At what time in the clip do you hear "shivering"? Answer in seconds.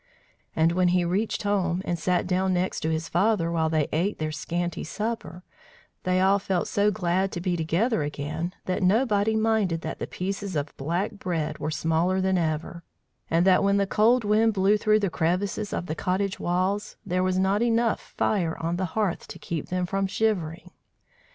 20.07-20.71